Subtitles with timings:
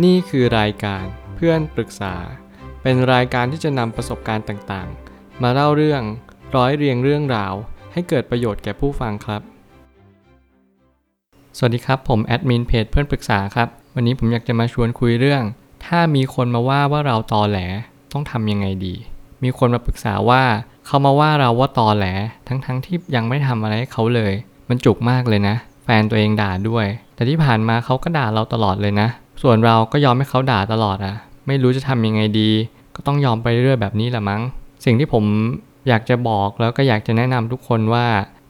[0.00, 2.14] นี่คือรายการเพื่อนปรึกษา
[2.82, 6.02] เป็นรายการที่จะนำประสบการณ์ต่างๆ มาเล่าเรื่อง
[6.56, 7.54] ร้อยเรียงเรื่องราว
[7.92, 9.42] ให้เกิดประโยชน์แก่ผู้ฟังครับ
[11.56, 15.42] สวัสดีครับ ผมแอดมินเพจเพื่อนปรึกษาครับ วันนี้ผมอยากจะมาชวนคุยเรื่อง
[15.86, 17.58] ถ้ามีคนมาว่าว่าเราตอแหล
[18.12, 18.94] ต้องทำยังไงดี
[19.42, 20.42] มีคนมาปรึกษาว่า
[20.86, 22.06] เขามาว่าเราว่าตอแหล
[22.48, 24.32] ทั้งๆทที่ยังไม่ทำอะไรให้เขาเลย
[24.68, 29.08] มันจุกมากเลยนะ แฟนตัวเองด่าด้วย แต่ที่ผ่านมาเขาก็ด่าเราตลอดเลยนะ
[29.42, 31.14] ส่วนเราก็ยอมให้เขาด่าตลอดอะ
[31.46, 32.50] ไม่รู้จะทำยังไงดี
[32.96, 34.42] ก็ต้องยอมไปเรื่อยแบบนี้แหละมั้ง
[34.84, 35.24] สิ่งที่ผม
[35.88, 38.06] อยากจะบอกแล้วก็อยากจะแนะนำทุกคนว่า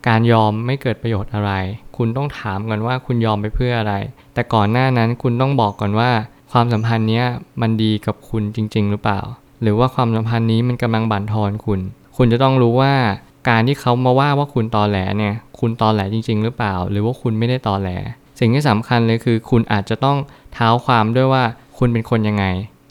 [0.09, 1.53] การยอมไม่เกิดประโยชน์อะไร
[1.97, 3.95] คุณต้องถามก่อนว่าคุณยอมไปเพื่ออะไร
[4.35, 6.11] แต่ก่อนหน้านั้นคุณต้องบอกก่อนว่า
[6.53, 7.27] ความสัมพันธ์เนี้ย
[7.61, 9.21] มันดีกับคุณจริง ๆ หรือเปล่า
[9.63, 11.81] หรือว่าความสัมพันธ์นี้มันกำลังบั่นทอนคุณ
[12.17, 12.95] คุณจะต้องรู้ว่า
[13.49, 17.91] การที่เขามาว่าว่าคุณตอแหลเนี่ย คุณตอแหลจริง ๆ หรือเปล่า หรือว่าคุณไม่ได้ตอแหล
[18.41, 20.17] สิ่งที่สำคัญเลยคือ คุณอาจจะต้อง
[20.53, 21.45] เท้าความด้วยว่า
[21.79, 22.45] คุณเป็นคนยังไง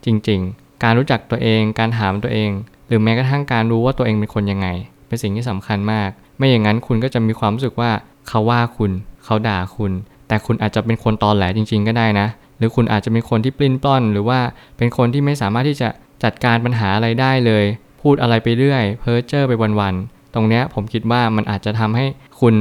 [0.06, 2.52] จริง ๆ การรู้จักตัวเอง การถามตัวเอง
[2.88, 4.68] หรือแม้กระทั่งการรู้ว่าตัวเองเป็นคนยังไง
[5.08, 7.92] เป็นสิ่งที่สำคัญมาก ไม่อย่างนั้นคุณก็จะมีความรู้สึกว่า
[8.28, 8.92] เขาว่าคุณ
[9.26, 9.92] เขาด่าคุณ
[10.28, 14.40] แต่คุณอาจจะเป็นคนตอแหลจริง ๆ ก็ได้นะ หรือคุณอาจจะเป็นคนที่ปลิ้นปล้อน หรือว่า
[14.78, 15.90] เป็นคนที่ไม่สามารถที่จะ
[16.24, 17.66] จัดการปัญหาอะไรได้เลย
[18.02, 22.06] พูดอะไรไปเรื่อย เพ้อเจ้อไปวันๆ ตรงเนี้ยผมคิดว่ามันอาจจะทำให้
[22.40, 22.54] คุณ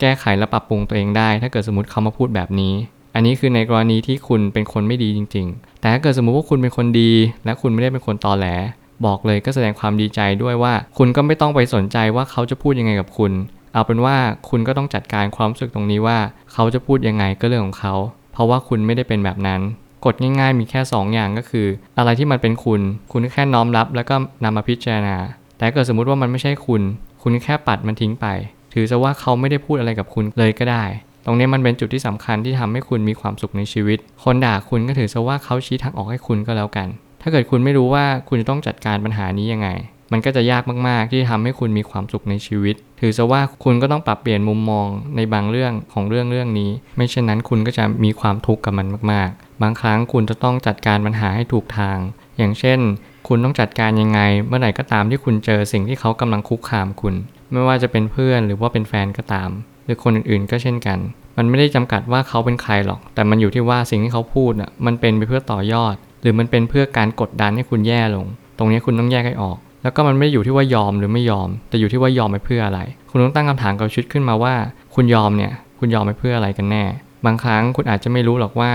[0.00, 2.74] แก้ไขและปรับปรุงตัวเองได้ ถ้าเกิดสมมติเขามาพูดแบบนี้
[3.18, 7.12] อันนี้คือในกรณีที่คุณเป็นคนไม่ดีจริง ๆ แต่ถ้าเกิดสมมุติว่าคุณเป็นคนดี
[7.44, 8.46] และคุณไม่ได้เป็นคนตอแหล
[9.06, 13.32] บอกเลยก็แสดงความดีใจด้วยว่า คุณก็ไม่ต้องไปสนใจว่าเขาจะพูดยังไงกับคุณ
[13.72, 14.16] เอาเป็นว่า
[14.48, 16.18] คุณก็ต้องจัดการความรู้สึกตรงนี้ว่า
[16.52, 17.94] เขาจะพูดยังไงก็เรื่องของเขา
[18.32, 19.60] เพราะว่าคุณไม่ได้เป็นแบบนั้น
[20.04, 21.66] กฎง่ายๆมีแค่ 2 อย่างก็คือ
[21.98, 22.80] อะไรที่มันเป็นคุณ
[23.12, 25.16] คุณแค่น้อมรับแล้วก็นำมาพิจารณา
[25.58, 26.82] แต่เกิดสมมุติว่ามันไม่ใช่คุณ
[27.22, 28.26] คุณแค่ปัดมันทิ้งไป
[28.72, 30.84] ถือซะว่าเขาไม่ได้พูดอะไรกับคุณเลยก็ได้
[31.30, 36.88] ตรงนี้มันเป็นจุดที่สำคัญที่ทำให้คุณมีความสุขในชีวิต คนด่าคุณก็ถือซะว่าเขาชี้ทางออกให้คุณก็แล้วกัน
[37.22, 39.68] ถ้าเกิดคุณไม่รู้ว่าคุณจะต้องจัดการปัญหานี้ยังไง
[40.12, 44.86] มันก็จะยากมาก ๆ ที่ทำให้คุณมีความสุขในชีวิต ถือซะว่าคุณก็ต้องปรับเปลี่ยนมุมมอง
[45.16, 51.98] ในบางเรื่องของเรื่องเรื่องนี้ ไม่เช่นนั้นคุณก็จะมีความทุกข์กับมันมาก ๆ บางครั้งคุณจะต้องจัดการปัญหาให้ถูกทาง
[52.38, 52.80] อย่างเช่น
[53.28, 57.14] คุณต้องจัดการยังไง เมื่อไหร่ก็ตามที่คุณเจอสิ่งที่เขากำลังคุกคามคุณ
[57.52, 59.50] ไม่ว่าจะเป็นเพื่อนหรือว่าเป็นแฟนก็ตาม
[59.88, 60.98] รือคนอื่นๆ ก็เช่นกัน
[61.36, 68.26] มันไม่ได้จำกัดว่าเขาเป็นใครหรอก แต่มันอยู่ที่ว่าสิ่งที่เขาพูดน่ะมันเป็นไปเพื่อต่อยอด หรือมันเป็นเพื่อการกดดันให้คุณแย่ลง
[68.58, 74.54] ตรงนี้คุณต้องแยกให้ออก แล้วก็มันไม่อยู่ที่ว่ายอมหรือไม่ยอม แต่อยู่ที่ว่ายอมไปเพื่ออะไร คุณต้องตั้งคำถามกับชีวิตขึ้นมาว่า
[74.94, 76.84] คุณยอมเนี่ย คุณยอมไปเพื่ออะไรกันแน่
[77.26, 78.72] บางครั้งคุณอาจจะไม่รู้หรอกว่า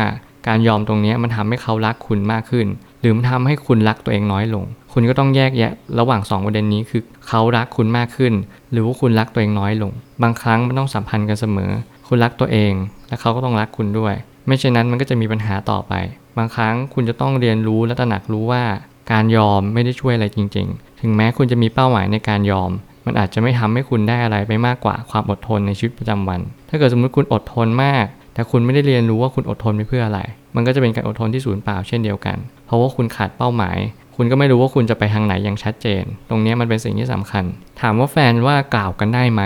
[0.48, 2.68] การยอมตรงนี้มันทำให้เขารักคุณมากขึ้น
[3.02, 8.34] หรือมันทำให้คุณรักตัวเองน้อยลง คุณก็ต้องแยกแยะระหว่าง 2 ประเด็นนี้คือเขารักคุณมากขึ้น
[8.72, 9.92] หรือว่าคุณรักตัวเองน้อยลง
[10.24, 11.72] บางครั้งมันต้องสัมพันธ์กันเสมอ
[12.08, 12.74] คุณรักตัวเอง
[13.08, 14.14] และเขาก็ต้องรักคุณด้วย
[14.48, 15.94] ไม่เช่นนั้นมันก็จะมีปัญหาต่อไป
[16.38, 18.64] บางครั้งคุณจะต้องเรียนรู้และตระหนักรู้ว่า
[19.12, 22.72] การยอมไม่ได้ช่วยอะไรจริง ๆ ถึงแม้คุณจะมีเป้าหมายในการยอม
[23.06, 26.40] มันอาจจะไม่ทำให้คุณได้อะไรไปมากกว่าความอดทนในชีวิตประจำวัน
[26.70, 30.20] ถ้าเกิดสมมติคุณอดทนมากแต่คุณไม่ได้เรียนรู้ว่าคุณอดทนไปเพื่ออะไร
[30.56, 33.78] มันก็จะเป็นการอดทนที่สูญเปล่าเช่นเดียวกัน เพราะว่าคุณขาดเป้าหมาย
[34.16, 37.44] คุณก็ไม่รู้ว่าคุณจะไปทางไหนอย่างชัดเจน ตรงนี้มันเป็นสิ่งที่สำคัญ
[37.82, 39.42] ถามว่าแฟนว่ากล่าวกันได้ไหม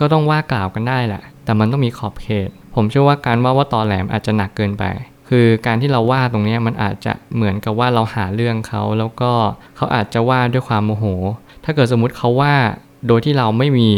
[0.00, 4.84] ก็ต้องว่ากล่าวกันได้แหละ แต่มันต้องมีขอบเขต ผมเชื่อว่าการว่าว่าตอแหลมอาจจะหนักเกินไป
[5.28, 9.32] คือการที่เราว่าตรงนี้มันอาจจะเหมือนกับว่าเราหาเรื่องเขา แล้วก็
[9.76, 11.04] เขาอาจจะว่าด้วยความโมโห
[11.64, 12.54] ถ้าเกิดสมมุติเขาว่า
[13.06, 13.88] โดยที่เราไม่มี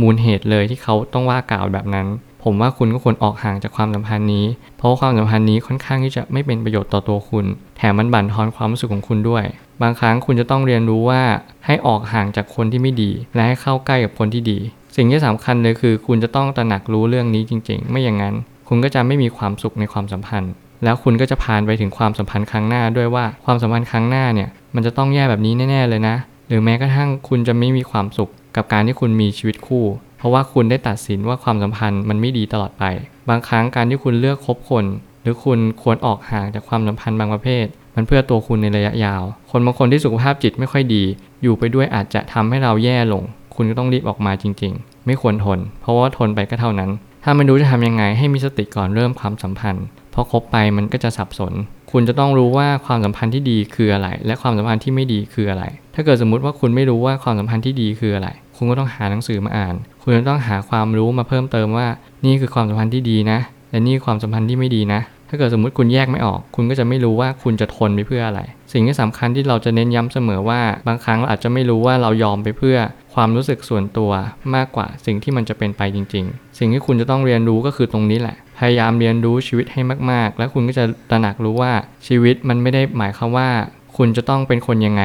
[0.00, 2.06] มูลเหตุเลยที่เขาต้องว่ากล่าวแบบนั้น
[2.44, 4.46] ผมว่าคุณก็ควรออกห่างจากความสัมพันธ์นี้
[4.78, 9.44] เพราะวาความสัมพันธ์นี้ค่อนข้างที่จะไม่เป็นประโยชน์ต่อตัวคุณ แถมมันบั่นทอนความรู้สึกของคุณด้วย
[9.82, 11.22] บางครั้งคุณจะต้องเรียนรู้ว่า
[11.66, 14.58] ให้ออกห่างจากคนที่ไม่ดี และให้เข้าใกล้กับคนที่ดี
[14.96, 18.34] สิ่งที่สำคัญเลยคือ คุณจะต้องตระหนักรู้เรื่องนี้จริง ๆ ไม่อย่างนั้น
[18.68, 20.52] คุณก็จะไม่มีความสุขในความสัมพันธ์
[20.84, 26.16] แล้วคุณก็จะผ่านไปถึงความสัมพันธ์ครั้งหน้าด้วยว่าความสัมพันธ์ครั้งหน้าเนี่ยมันจะต้องแย่แบบนี้แน่ ๆเลยนะ
[26.48, 29.84] หรือแม้กระทั่งคุณจะไม่มีความสุขกับการที่คุณมีชีวิตคู่
[30.18, 32.84] เพราะว่าคุณได้ตัดสินว่าความสัมพันธ์มันไม่ดีตลอดไป
[33.28, 34.84] บางครั้งการที่คุณเลือกคบคน
[35.22, 41.04] หรือคุณควรออกห่างจากความสัมพันธ์บางประเภท มันเพื่อตัวคุณในระยะยาว คนบางคนที่สุขภาพจิตไม่ค่อยดี
[41.42, 43.22] อยู่ไปด้วยอาจจะทำให้เราแย่ลง
[43.54, 46.90] คุณก็ต้องรีบออกมาจริง ๆ ไม่ควรทน เพราะว่าทนไปก็เท่านั้น
[47.24, 51.52] ถ้าไม่รู้จะทำยังไงให้มีสติก่อนเริ่มความสัมพันธ์เพราะคบไปมันก็จะสับสน
[51.92, 55.64] คุณจะต้องรู้ว่าความสัมพันธ์ที่ดีคืออะไร และความสัมพันธ์ที่ไม่ดีคืออะไร
[55.94, 58.28] ถ้าเกิดสมมุติว่าคุณไม่รู้ว่าความสัมพันธ์ที่ดีคืออะไร
[58.58, 61.86] คุณก็ต้องหาหนังสือมาอ่าน คุณจะต้องหาความรู้มาเพิ่มเติมว่า
[62.24, 63.38] นี่คือความสัมพันธ์ที่ดีนะ
[63.70, 68.40] และนี่ความสัมพันธ์ที่ไม่ดีนะ ถ้าเกิดสมมติคุณแยกไม่ออก คุณก็จะไม่รู้ว่าคุณจะทนไปเพื่ออะไร
[68.72, 72.76] สิ่งที่สำคัญที่เราจะเน้นย้ำเสมอว่า บางครั้งเราอาจจะไม่รู้ว่าเรายอมไปเพื่อ
[73.14, 74.10] ความรู้สึกส่วนตัว
[74.54, 79.80] มากกว่าสิ่งที่มันจะเป็นไปจริง ๆ สิ่งที่คุณจะต้องเรียนรู้ก็คือตรงนี้แหละ พยายามเรียนรู้ชีวิตให้
[80.10, 81.72] มากๆ แล้วคุณก็จะตระหนักรู้ว่า
[82.06, 83.48] ชีวิตมันไม่ได้หมายความว่า
[83.96, 85.04] คุณจะต้องเป็นคนยังไง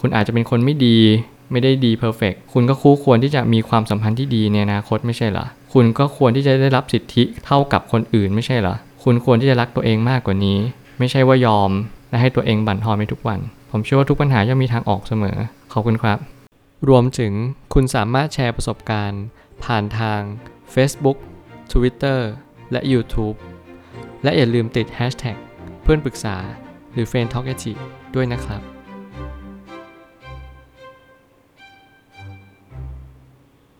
[0.00, 0.98] คุณอาจจะเป็นคนไม่ดี
[1.52, 10.58] ไม่ได้ดีเพอร์เฟกคุณก็คู่ควรที่จะมีความสัมพันธ์ที่ดีในอนาคตไม่ใช่เหรอ คุณก็ควรที่จะได้รับสิทธิเท่ากับคนอื่นไม่ใช่เหรอ คุณควรที่จะรักตัวเองมากกว่านี้
[10.98, 11.70] ไม่ใช่ว่ายอม
[12.10, 13.40] และให้ตัวเองบั่นทอนไปทุกวัน
[13.70, 15.36] ผมเชื่อว่าทุกปัญหาย่อมมีทางออกเสมอ
[15.72, 16.18] ขอบคุณครับ
[16.88, 17.32] รวมถึง
[17.74, 19.22] คุณสามารถแชร์ประสบการณ์
[19.64, 20.20] ผ่านทาง
[20.74, 21.18] Facebook
[21.72, 22.20] Twitter
[22.72, 23.36] และ YouTube
[24.22, 25.36] และอย่าลืมติด Hashtag
[25.82, 26.36] เพื่อนปรึกษา
[26.92, 27.46] หรือ f r ร e n d t a l k
[28.14, 28.71] ด้วยนะครับ